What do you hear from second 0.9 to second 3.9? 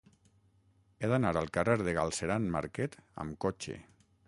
He d'anar al carrer de Galceran Marquet amb cotxe.